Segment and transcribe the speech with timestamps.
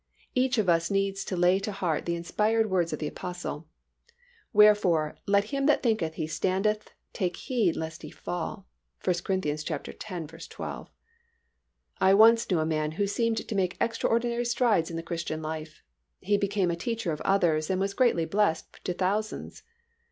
[0.33, 3.67] Each of us needs to lay to heart the inspired words of the Apostle,
[4.51, 8.65] "Wherefore, let him that thinketh he standeth take heed lest he fall"
[9.03, 9.39] (1 Cor.
[9.47, 10.47] x.
[10.47, 10.89] 12).
[12.01, 15.83] I once knew a man who seemed to make extraordinary strides in the Christian life.
[16.19, 19.61] He became a teacher of others and was greatly blessed to thousands.